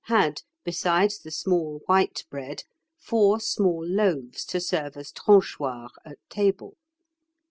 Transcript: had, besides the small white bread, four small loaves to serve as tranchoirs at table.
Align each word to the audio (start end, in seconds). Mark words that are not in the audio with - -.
had, 0.05 0.41
besides 0.63 1.19
the 1.19 1.29
small 1.29 1.83
white 1.85 2.25
bread, 2.31 2.63
four 2.97 3.39
small 3.39 3.85
loaves 3.85 4.43
to 4.43 4.59
serve 4.59 4.97
as 4.97 5.11
tranchoirs 5.11 5.91
at 6.03 6.17
table. 6.27 6.75